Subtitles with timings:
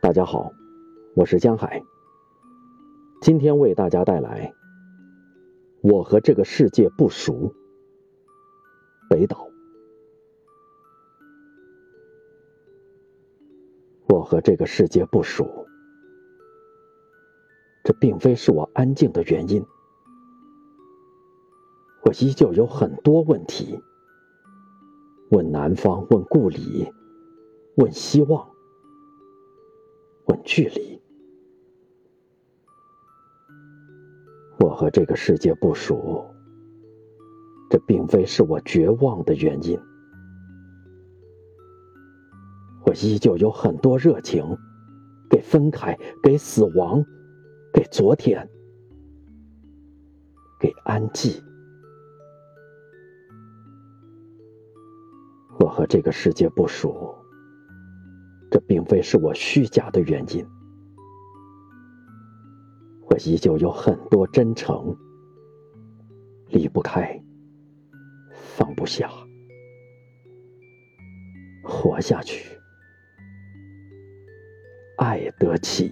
[0.00, 0.52] 大家好，
[1.14, 1.82] 我是江海。
[3.20, 4.52] 今天为大家带来
[5.88, 7.32] 《我和这个世界不熟》。
[9.08, 9.48] 北岛。
[14.08, 15.66] 我和这个世界不熟，
[17.82, 19.64] 这并非是我安静的原因。
[22.04, 23.82] 我依旧有很多问题，
[25.30, 26.92] 问南方，问故里，
[27.76, 28.48] 问希望，
[30.26, 31.00] 问距离。
[34.58, 36.24] 我和这个世界不熟，
[37.70, 39.78] 这并非是我绝望的原因。
[42.84, 44.44] 我依旧有很多热情，
[45.30, 47.02] 给分开，给死亡，
[47.72, 48.46] 给昨天，
[50.60, 51.42] 给安寂。
[55.58, 57.21] 我和这个世界不熟，
[58.52, 60.46] 这并非是我虚假的原因。
[63.08, 64.94] 我依旧有很多真诚，
[66.48, 67.18] 离不开，
[68.30, 69.10] 放不下，
[71.64, 72.44] 活下去。
[74.98, 75.90] 爱得起。